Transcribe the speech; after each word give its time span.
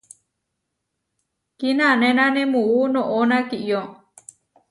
Kinanénane 1.57 2.41
muú 2.51 2.79
noʼó 2.93 3.17
nakiyó. 3.29 3.81